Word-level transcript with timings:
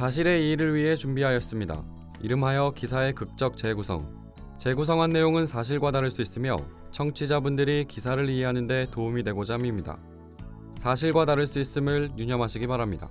사실의 0.00 0.46
이의를 0.46 0.74
위해 0.74 0.96
준비하였습니다. 0.96 1.84
이름하여 2.22 2.70
기사의 2.74 3.12
극적 3.12 3.58
재구성. 3.58 4.32
재구성한 4.56 5.10
내용은 5.10 5.44
사실과 5.44 5.90
다를 5.90 6.10
수 6.10 6.22
있으며 6.22 6.56
청취자분들이 6.90 7.84
기사를 7.84 8.26
이해하는 8.26 8.66
데 8.66 8.86
도움이 8.90 9.24
되고자 9.24 9.56
합니다. 9.56 9.98
사실과 10.78 11.26
다를 11.26 11.46
수 11.46 11.58
있음을 11.60 12.12
유념하시기 12.16 12.66
바랍니다. 12.66 13.10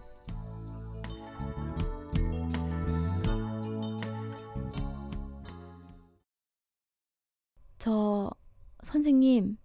저 7.78 8.32
선생님 8.84 9.58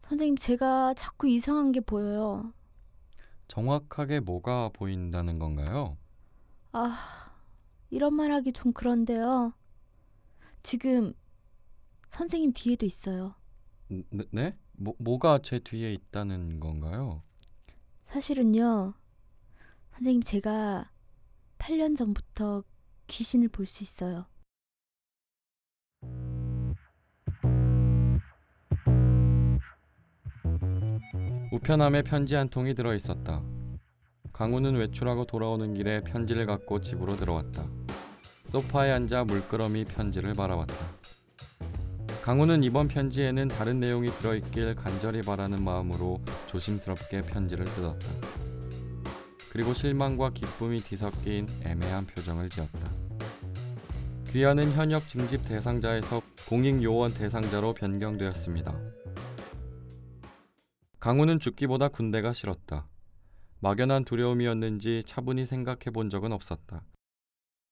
선생님 0.00 0.36
제가 0.36 0.92
자꾸 0.92 1.26
이상한 1.26 1.72
게 1.72 1.80
보여요. 1.80 2.52
정확하게 3.54 4.20
뭐가 4.20 4.68
보인다는 4.72 5.40
건가요? 5.40 5.96
아 6.70 7.34
이런 7.90 8.14
말 8.14 8.30
하기 8.30 8.52
좀 8.52 8.72
그런데요. 8.72 9.52
지금 10.62 11.12
선생님 12.10 12.52
뒤에도 12.52 12.86
있어요. 12.86 13.34
네? 13.88 14.24
네? 14.30 14.56
뭐, 14.74 14.94
뭐가 14.98 15.40
제 15.42 15.58
뒤에 15.58 15.92
있다는 15.92 16.60
건가요? 16.60 17.22
사실은요. 18.04 18.94
선생님 19.94 20.22
제가 20.22 20.92
8년 21.58 21.96
전부터 21.96 22.62
귀신을 23.08 23.48
볼 23.48 23.66
수 23.66 23.82
있어요. 23.82 24.26
우편함에 31.52 32.02
편지 32.02 32.36
한 32.36 32.48
통이 32.48 32.74
들어 32.74 32.94
있었다. 32.94 33.42
강우는 34.32 34.76
외출하고 34.76 35.24
돌아오는 35.24 35.74
길에 35.74 36.00
편지를 36.00 36.46
갖고 36.46 36.80
집으로 36.80 37.16
들어왔다. 37.16 37.64
소파에 38.48 38.92
앉아 38.92 39.24
물끄러미 39.24 39.84
편지를 39.86 40.34
바라봤다. 40.34 40.74
강우는 42.22 42.62
이번 42.62 42.86
편지에는 42.86 43.48
다른 43.48 43.80
내용이 43.80 44.10
들어있길 44.18 44.76
간절히 44.76 45.22
바라는 45.22 45.64
마음으로 45.64 46.20
조심스럽게 46.46 47.22
편지를 47.22 47.64
뜯었다. 47.64 48.06
그리고 49.50 49.74
실망과 49.74 50.30
기쁨이 50.30 50.78
뒤섞인 50.78 51.48
애매한 51.64 52.06
표정을 52.06 52.48
지었다. 52.48 52.92
귀하는 54.28 54.70
현역 54.70 55.00
징집 55.00 55.44
대상자에서 55.48 56.22
공익 56.48 56.80
요원 56.84 57.12
대상자로 57.12 57.74
변경되었습니다. 57.74 58.72
강우는 61.00 61.40
죽기보다 61.40 61.88
군대가 61.88 62.34
싫었다. 62.34 62.86
막연한 63.60 64.04
두려움이었는지 64.04 65.02
차분히 65.06 65.46
생각해 65.46 65.90
본 65.94 66.10
적은 66.10 66.30
없었다. 66.30 66.84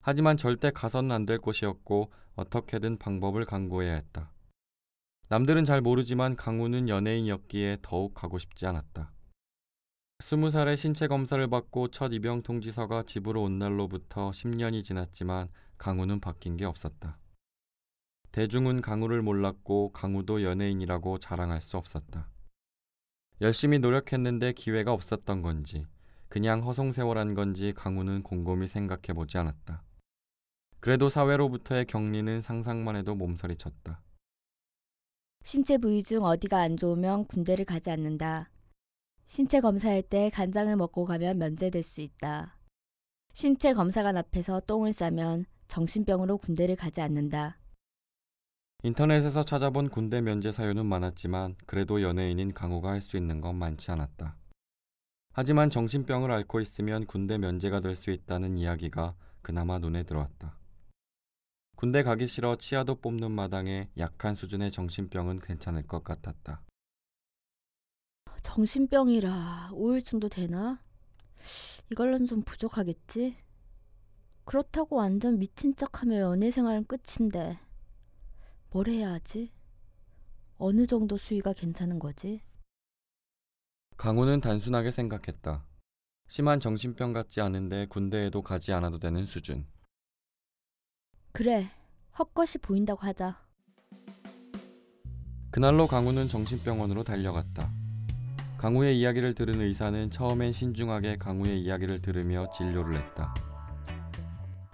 하지만 0.00 0.38
절대 0.38 0.70
가서는 0.70 1.12
안 1.12 1.26
될 1.26 1.38
곳이었고 1.38 2.10
어떻게든 2.36 2.96
방법을 2.96 3.44
강구해야 3.44 3.94
했다. 3.94 4.32
남들은 5.28 5.66
잘 5.66 5.82
모르지만 5.82 6.36
강우는 6.36 6.88
연예인이었기에 6.88 7.78
더욱 7.82 8.14
가고 8.14 8.38
싶지 8.38 8.64
않았다. 8.64 9.12
스무 10.20 10.50
살에 10.50 10.74
신체 10.74 11.06
검사를 11.06 11.46
받고 11.46 11.88
첫 11.88 12.14
입영 12.14 12.42
통지서가 12.42 13.02
집으로 13.02 13.42
온 13.42 13.58
날로부터 13.58 14.30
10년이 14.30 14.82
지났지만 14.84 15.50
강우는 15.76 16.20
바뀐 16.20 16.56
게 16.56 16.64
없었다. 16.64 17.18
대중은 18.32 18.80
강우를 18.80 19.20
몰랐고 19.20 19.92
강우도 19.92 20.42
연예인이라고 20.42 21.18
자랑할 21.18 21.60
수 21.60 21.76
없었다. 21.76 22.30
열심히 23.41 23.78
노력했는데 23.78 24.53
기회가 24.53 24.92
없었던 24.92 25.42
건지 25.42 25.86
그냥 26.28 26.62
허송세월한 26.62 27.34
건지 27.34 27.72
강우는 27.75 28.22
곰곰이 28.22 28.67
생각해 28.67 29.14
보지 29.14 29.39
않았다. 29.39 29.84
그래도 30.81 31.09
사회로부터의 31.09 31.87
격리는 31.87 32.43
상상만 32.43 32.97
해도 32.97 33.15
몸서리 33.15 33.56
쳤다. 33.56 34.03
신체 35.43 35.78
부위 35.78 36.03
중 36.03 36.25
어디가 36.25 36.59
안 36.59 36.77
좋으면 36.77 37.27
군대를 37.27 37.65
가지 37.65 37.91
않는다. 37.91 38.50
신체 39.27 39.60
검사할 39.60 40.03
때 40.03 40.31
간장을 40.31 40.75
먹고 40.77 41.04
가면 41.04 41.38
면제될 41.38 41.82
수 41.82 42.00
있다. 42.00 42.59
신체 43.32 43.72
검사관 43.72 44.16
앞에서 44.16 44.60
똥을 44.66 44.93
싸면 44.93 45.47
정신병으로 45.69 46.38
군대를 46.38 46.77
가지 46.77 47.00
않는다. 47.00 47.57
인터넷에서 48.84 49.44
찾아본 49.44 49.89
군대 49.89 50.21
면제 50.21 50.53
사유는 50.53 50.87
많았지만 50.87 51.56
그래도 51.66 52.00
연예인인 52.00 52.55
강우가 52.55 52.91
할 52.91 53.00
수 53.00 53.16
있는 53.16 53.41
건 53.41 53.56
많지 53.56 53.91
않았다. 53.91 54.37
하지만 55.33 55.69
정신병을 55.69 56.31
앓고 56.31 56.61
있으면 56.61 57.05
군대 57.06 57.39
면제가 57.39 57.81
될 57.81 57.97
수 57.97 58.11
있다는 58.12 58.56
이야기가 58.56 59.16
그나마 59.43 59.78
눈에 59.78 60.05
들어왔다. 60.05 60.56
군대 61.77 62.03
가기 62.05 62.28
싫어 62.28 62.56
치아도 62.56 62.94
뽑는 62.94 63.33
마당에 63.33 63.89
약한 63.99 64.37
수준의 64.37 64.71
정신병은 64.71 65.41
괜찮을 65.41 65.84
것 65.84 66.05
같았다. 66.05 66.62
정신병이라 68.43 69.71
우울증도 69.72 70.28
되나? 70.28 70.81
이걸로는 71.91 72.27
좀 72.27 72.43
부족하겠지? 72.43 73.37
그렇다고 74.45 74.97
완전 74.97 75.39
미친 75.39 75.75
척하며 75.75 76.19
연애 76.21 76.50
생활은 76.53 76.84
끝인데 76.87 77.59
뭘 78.70 78.88
해야 78.88 79.12
하지? 79.12 79.50
어느 80.58 80.86
정도 80.86 81.16
수위가 81.16 81.52
괜찮은 81.54 81.98
거지? 81.98 82.42
강우는 83.96 84.40
단순하게 84.40 84.90
생각했다. 84.90 85.64
심한 86.28 86.60
정신병 86.60 87.12
같지 87.12 87.40
않은데 87.40 87.86
군대에도 87.86 88.42
가지 88.42 88.72
않아도 88.72 88.98
되는 88.98 89.24
수준. 89.24 89.66
그래, 91.32 91.70
헛것이 92.18 92.58
보인다고 92.58 93.00
하자. 93.06 93.40
그날로 95.50 95.86
강우는 95.86 96.28
정신병원으로 96.28 97.04
달려갔다. 97.04 97.72
강우의 98.58 98.98
이야기를 99.00 99.34
들은 99.34 99.60
의사는 99.60 100.10
처음엔 100.10 100.52
신중하게 100.52 101.16
강우의 101.16 101.62
이야기를 101.62 102.02
들으며 102.02 102.50
진료를 102.50 102.96
했다. 103.00 103.32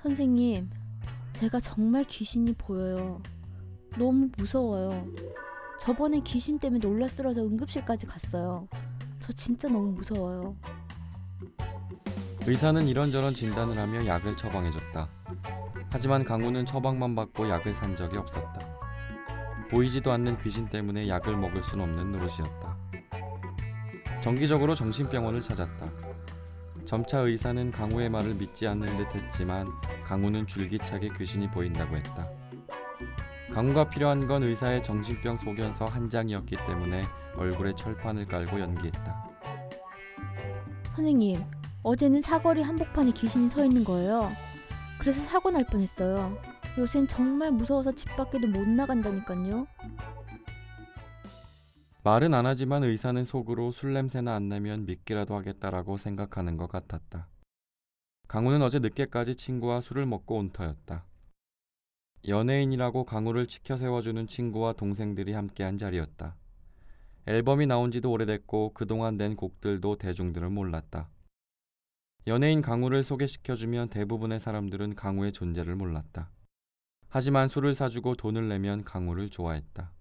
선생님, 0.02 0.70
제가 1.34 1.60
정말 1.60 2.04
귀신이 2.04 2.54
보여요. 2.54 3.22
너무 3.96 4.28
무서워요. 4.36 5.06
저번에 5.80 6.20
귀신 6.20 6.58
때문에 6.58 6.80
놀라 6.80 7.06
쓰러져 7.06 7.42
응급실까지 7.42 8.06
갔어요. 8.06 8.68
저 9.20 9.32
진짜 9.32 9.68
너무 9.68 9.92
무서워요. 9.92 10.56
의사는 12.46 12.86
이런저런 12.86 13.32
진단을 13.32 13.78
하며 13.78 14.06
약을 14.06 14.36
처방해줬다. 14.36 15.08
하지만 15.90 16.24
강우는 16.24 16.66
처방만 16.66 17.14
받고 17.14 17.48
약을 17.48 17.72
산 17.72 17.96
적이 17.96 18.18
없었다. 18.18 18.60
보이지도 19.70 20.12
않는 20.12 20.38
귀신 20.38 20.68
때문에 20.68 21.08
약을 21.08 21.36
먹을 21.36 21.62
순 21.62 21.80
없는 21.80 22.12
노릇이었다. 22.12 22.76
정기적으로 24.20 24.74
정신병원을 24.74 25.40
찾았다. 25.40 25.90
점차 26.84 27.20
의사는 27.20 27.70
강우의 27.70 28.10
말을 28.10 28.34
믿지 28.34 28.66
않는 28.66 28.86
듯 28.96 29.14
했지만 29.14 29.68
강우는 30.04 30.46
줄기차게 30.46 31.10
귀신이 31.16 31.50
보인다고 31.50 31.96
했다. 31.96 32.43
강우가 33.54 33.88
필요한 33.88 34.26
건 34.26 34.42
의사의 34.42 34.82
정신병 34.82 35.36
소견서 35.36 35.86
한 35.86 36.10
장이었기 36.10 36.56
때문에 36.66 37.04
얼굴에 37.36 37.72
철판을 37.76 38.26
깔고 38.26 38.58
연기했다. 38.58 39.30
선생님, 40.96 41.40
어제는 41.84 42.20
사거리 42.20 42.62
한복판에 42.62 43.12
귀신이 43.12 43.48
서 43.48 43.64
있는 43.64 43.84
거예요. 43.84 44.28
그래서 44.98 45.20
사고 45.20 45.52
날 45.52 45.64
뻔했어요. 45.66 46.36
요샌 46.78 47.06
정말 47.06 47.52
무서워서 47.52 47.92
집 47.92 48.08
밖에도 48.16 48.48
못 48.48 48.66
나간다니까요. 48.66 49.68
말은 52.02 52.34
안 52.34 52.46
하지만 52.46 52.82
의사는 52.82 53.22
속으로 53.22 53.70
술 53.70 53.92
냄새나 53.92 54.34
안 54.34 54.48
나면 54.48 54.84
믿기라도 54.84 55.36
하겠다라고 55.36 55.96
생각하는 55.96 56.56
것 56.56 56.68
같았다. 56.68 57.28
강우는 58.26 58.62
어제 58.62 58.80
늦게까지 58.80 59.36
친구와 59.36 59.80
술을 59.80 60.06
먹고 60.06 60.38
온 60.38 60.50
터였다. 60.50 61.04
연예인이라고 62.26 63.04
강우를 63.04 63.46
치켜 63.46 63.76
세워주는 63.76 64.26
친구와 64.26 64.72
동생들이 64.72 65.34
함께한 65.34 65.76
자리였다. 65.76 66.34
앨범이 67.26 67.66
나온 67.66 67.90
지도 67.90 68.10
오래됐고 68.10 68.72
그동안 68.72 69.18
낸 69.18 69.36
곡들도 69.36 69.96
대중들은 69.96 70.52
몰랐다. 70.52 71.10
연예인 72.26 72.62
강우를 72.62 73.02
소개시켜주면 73.02 73.90
대부분의 73.90 74.40
사람들은 74.40 74.94
강우의 74.94 75.32
존재를 75.32 75.76
몰랐다. 75.76 76.30
하지만 77.10 77.46
술을 77.46 77.74
사주고 77.74 78.14
돈을 78.14 78.48
내면 78.48 78.84
강우를 78.84 79.28
좋아했다. 79.28 79.92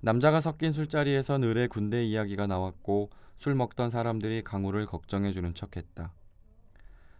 남자가 0.00 0.40
섞인 0.40 0.72
술자리에선 0.72 1.44
을의 1.44 1.68
군대 1.68 2.04
이야기가 2.04 2.48
나왔고 2.48 3.10
술 3.38 3.54
먹던 3.54 3.90
사람들이 3.90 4.42
강우를 4.42 4.86
걱정해주는 4.86 5.54
척했다. 5.54 6.12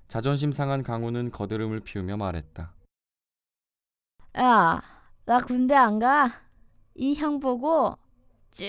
자존심 0.08 0.50
상한 0.50 0.82
강우는 0.82 1.30
거드름을 1.30 1.80
피우며 1.80 2.16
말했다. 2.16 2.75
야, 4.38 4.82
나 5.24 5.38
군대 5.40 5.74
안 5.74 5.98
가. 5.98 6.30
이 6.94 7.14
형 7.14 7.40
보고 7.40 7.96
쭉 8.50 8.64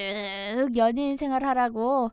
연예인 0.76 1.16
생활 1.16 1.44
하라고 1.46 2.12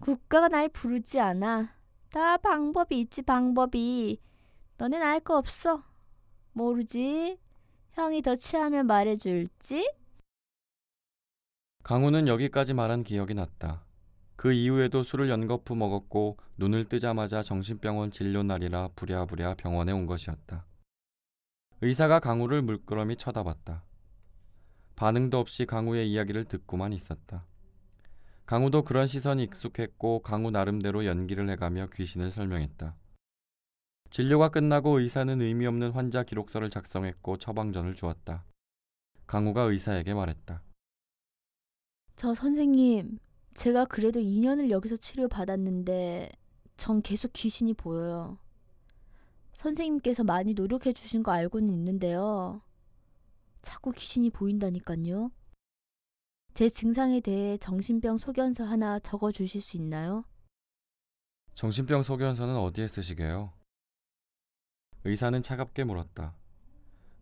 국가가 0.00 0.48
날 0.48 0.68
부르지 0.68 1.20
않아. 1.20 1.74
다 2.10 2.36
방법이 2.38 3.00
있지 3.00 3.22
방법이. 3.22 4.20
너넨 4.78 5.02
알 5.02 5.20
거 5.20 5.36
없어. 5.38 5.82
모르지? 6.52 7.38
형이 7.92 8.22
더 8.22 8.36
취하면 8.36 8.86
말해줄지? 8.86 9.90
강우는 11.82 12.28
여기까지 12.28 12.74
말한 12.74 13.04
기억이 13.04 13.34
났다. 13.34 13.84
그 14.36 14.52
이후에도 14.52 15.02
술을 15.02 15.30
연거푸 15.30 15.76
먹었고 15.76 16.36
눈을 16.58 16.84
뜨자마자 16.86 17.42
정신병원 17.42 18.10
진료 18.10 18.42
날이라 18.42 18.90
부랴부랴 18.96 19.54
병원에 19.54 19.92
온 19.92 20.04
것이었다. 20.06 20.66
의사가 21.82 22.20
강우를 22.20 22.62
물끄러미 22.62 23.16
쳐다봤다. 23.16 23.84
반응도 24.94 25.38
없이 25.38 25.66
강우의 25.66 26.10
이야기를 26.10 26.46
듣고만 26.46 26.94
있었다. 26.94 27.44
강우도 28.46 28.82
그런 28.82 29.06
시선이 29.06 29.42
익숙했고 29.42 30.20
강우 30.20 30.50
나름대로 30.50 31.04
연기를 31.04 31.50
해가며 31.50 31.88
귀신을 31.92 32.30
설명했다. 32.30 32.96
진료가 34.08 34.48
끝나고 34.48 35.00
의사는 35.00 35.42
의미 35.42 35.66
없는 35.66 35.90
환자 35.90 36.22
기록서를 36.22 36.70
작성했고 36.70 37.36
처방전을 37.36 37.94
주었다. 37.94 38.44
강우가 39.26 39.62
의사에게 39.62 40.14
말했다. 40.14 40.62
저 42.14 42.34
선생님, 42.34 43.18
제가 43.52 43.84
그래도 43.84 44.18
2년을 44.20 44.70
여기서 44.70 44.96
치료받았는데 44.96 46.30
전 46.78 47.02
계속 47.02 47.32
귀신이 47.34 47.74
보여요. 47.74 48.38
선생님께서 49.56 50.22
많이 50.22 50.52
노력해 50.54 50.92
주신 50.92 51.22
거 51.22 51.32
알고는 51.32 51.70
있는데요. 51.70 52.60
자꾸 53.62 53.90
귀신이 53.90 54.30
보인다니까요. 54.30 55.32
제 56.54 56.68
증상에 56.68 57.20
대해 57.20 57.56
정신병 57.56 58.18
소견서 58.18 58.64
하나 58.64 58.98
적어 58.98 59.32
주실 59.32 59.60
수 59.60 59.76
있나요? 59.76 60.24
정신병 61.54 62.02
소견서는 62.02 62.56
어디에 62.56 62.86
쓰시게요? 62.86 63.52
의사는 65.04 65.42
차갑게 65.42 65.84
물었다. 65.84 66.34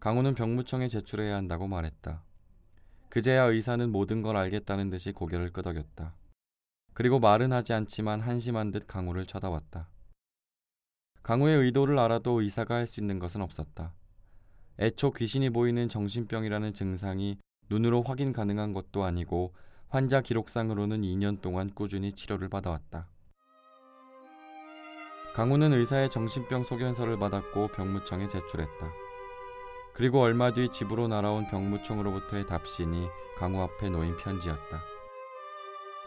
강우는 0.00 0.34
병무청에 0.34 0.88
제출해야 0.88 1.36
한다고 1.36 1.68
말했다. 1.68 2.22
그제야 3.08 3.44
의사는 3.44 3.90
모든 3.90 4.22
걸 4.22 4.36
알겠다는 4.36 4.90
듯이 4.90 5.12
고개를 5.12 5.52
끄덕였다. 5.52 6.14
그리고 6.94 7.20
말은 7.20 7.52
하지 7.52 7.72
않지만 7.72 8.20
한심한 8.20 8.72
듯 8.72 8.86
강우를 8.86 9.26
쳐다봤다. 9.26 9.88
강우의 11.24 11.56
의도를 11.56 11.98
알아도 11.98 12.42
의사가 12.42 12.74
할 12.74 12.86
수 12.86 13.00
있는 13.00 13.18
것은 13.18 13.40
없었다. 13.40 13.94
애초 14.78 15.10
귀신이 15.10 15.48
보이는 15.48 15.88
정신병이라는 15.88 16.74
증상이 16.74 17.38
눈으로 17.70 18.02
확인 18.02 18.34
가능한 18.34 18.74
것도 18.74 19.04
아니고 19.04 19.54
환자 19.88 20.20
기록상으로는 20.20 21.00
2년 21.00 21.40
동안 21.40 21.70
꾸준히 21.74 22.12
치료를 22.12 22.50
받아왔다. 22.50 23.08
강우는 25.34 25.72
의사의 25.72 26.10
정신병 26.10 26.64
소견서를 26.64 27.18
받았고 27.18 27.68
병무청에 27.68 28.28
제출했다. 28.28 28.92
그리고 29.94 30.20
얼마 30.20 30.52
뒤 30.52 30.68
집으로 30.68 31.08
날아온 31.08 31.46
병무청으로부터의 31.46 32.46
답신이 32.46 33.06
강우 33.38 33.62
앞에 33.62 33.88
놓인 33.88 34.14
편지였다. 34.18 34.82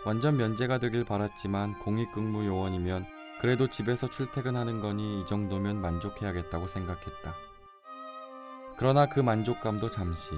완전 0.06 0.38
면제가 0.38 0.78
되길 0.78 1.06
바랐지만 1.06 1.80
공익근무 1.80 2.46
요원이면 2.46 3.17
그래도 3.40 3.68
집에서 3.68 4.08
출퇴근하는 4.08 4.82
거니 4.82 5.22
이 5.22 5.26
정도면 5.26 5.80
만족해야겠다고 5.82 6.68
생각했다. 6.68 7.36
그러나 8.78 9.08
그 9.08 9.20
만족감도 9.20 9.90
잠시. 9.92 10.32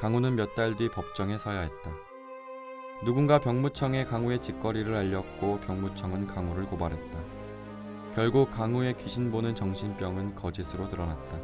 강우는 0.00 0.34
몇 0.36 0.54
달 0.54 0.76
뒤 0.76 0.88
법정에 0.90 1.38
서야 1.38 1.60
했다. 1.60 1.90
누군가 3.04 3.38
병무청에 3.38 4.04
강우의 4.04 4.40
짓거리를 4.40 4.94
알렸고 4.94 5.60
병무청은 5.60 6.26
강우를 6.26 6.66
고발했다. 6.66 7.18
결국 8.14 8.50
강우의 8.50 8.96
귀신 8.98 9.30
보는 9.30 9.54
정신병은 9.54 10.34
거짓으로 10.36 10.88
드러났다. 10.88 11.38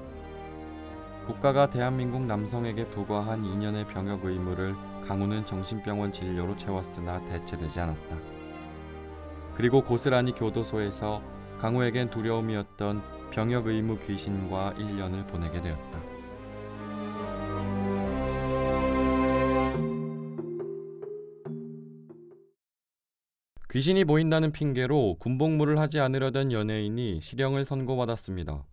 국가가 1.26 1.68
대한민국 1.68 2.22
남성에게 2.22 2.88
부과한 2.88 3.42
2년의 3.42 3.86
병역 3.86 4.24
의무를 4.24 4.74
강우는 5.06 5.44
정신병원 5.46 6.12
진료로 6.12 6.56
채웠으나 6.56 7.24
대체되지 7.26 7.80
않았다. 7.80 8.39
그리고 9.54 9.82
고스란히 9.82 10.32
교도소에서 10.32 11.22
강우에겐 11.58 12.10
두려움이었던 12.10 13.30
병역 13.30 13.66
의무 13.66 13.98
귀신과 14.00 14.74
1년을 14.78 15.26
보내게 15.26 15.60
되었다. 15.60 16.00
귀신이 23.70 24.04
보인다는 24.04 24.50
핑계로 24.50 25.16
군복무를 25.20 25.78
하지 25.78 26.00
않으려던 26.00 26.50
연예인이 26.50 27.20
실형을 27.20 27.64
선고받았습니다. 27.64 28.66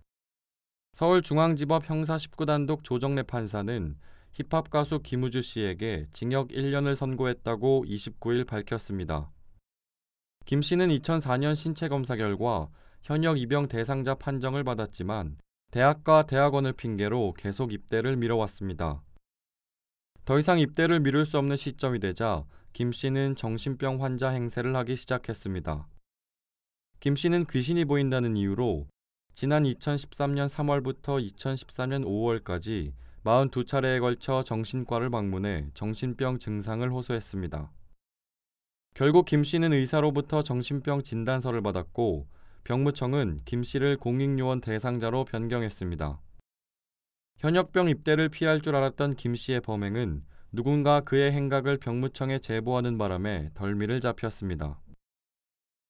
서울중앙지법 0.94 1.88
형사 1.88 2.16
19단독 2.16 2.84
조정래 2.84 3.22
판사는 3.22 3.96
힙합 4.32 4.72
가수 4.72 5.00
김우주 5.00 5.44
씨에게 5.44 6.08
징역 6.12 6.48
1년을 6.48 6.96
선고했다고 6.96 7.86
29일 7.88 8.48
밝혔습니다. 8.48 9.30
김 10.48 10.62
씨는 10.62 10.88
2004년 10.88 11.56
신체 11.56 11.90
검사 11.90 12.16
결과 12.16 12.70
현역 13.04 13.38
입영 13.38 13.68
대상자 13.68 14.16
판정을 14.16 14.64
받았지만 14.64 15.36
대학과 15.72 16.26
대학원을 16.26 16.72
핑계로 16.72 17.34
계속 17.38 17.74
입대를 17.74 18.16
미뤄왔습니다. 18.16 19.04
더 20.24 20.40
이상 20.40 20.62
입대를 20.62 21.02
미룰 21.02 21.26
수 21.26 21.38
없는 21.38 21.58
시점이 21.58 22.00
되자 22.00 22.46
김 22.72 22.94
씨는 22.94 23.36
정신병 23.36 24.02
환자 24.02 24.30
행세를 24.30 24.74
하기 24.78 24.96
시작했습니다. 24.96 25.86
김 27.02 27.18
씨는 27.18 27.46
귀신이 27.48 27.84
보인다는 27.84 28.38
이유로 28.38 28.88
지난 29.34 29.64
2013년 29.64 30.48
3월부터 30.48 31.22
2014년 31.28 32.06
5월까지 32.06 32.94
42차례에 33.26 34.00
걸쳐 34.00 34.42
정신과를 34.44 35.10
방문해 35.10 35.68
정신병 35.74 36.40
증상을 36.40 36.90
호소했습니다. 36.90 37.70
결국 38.98 39.26
김 39.26 39.44
씨는 39.44 39.74
의사로부터 39.74 40.42
정신병 40.42 41.04
진단서를 41.04 41.62
받았고 41.62 42.28
병무청은 42.64 43.42
김 43.46 43.62
씨를 43.62 43.96
공익요원 43.96 44.60
대상자로 44.60 45.26
변경했습니다. 45.26 46.20
현역병 47.38 47.90
입대를 47.90 48.30
피할 48.30 48.60
줄 48.60 48.76
알았던 48.76 49.14
김 49.14 49.36
씨의 49.36 49.62
범행은 49.62 50.24
누군가 50.52 51.02
그의 51.02 51.32
행각을 51.32 51.78
병무청에 51.78 52.40
제보하는 52.40 52.98
바람에 52.98 53.52
덜미를 53.54 54.02
잡혔습니다. 54.02 54.82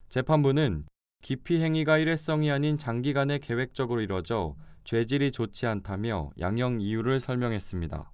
재판부는 0.10 0.84
기피 1.22 1.62
행위가 1.62 2.00
일회성이 2.00 2.52
아닌 2.52 2.78
장기간에 2.78 3.40
계획적으로 3.40 4.02
이뤄져 4.02 4.58
죄질이 4.84 5.32
좋지 5.32 5.66
않다며 5.66 6.32
양형 6.42 6.82
이유를 6.82 7.22
설명했습니다. 7.22 8.12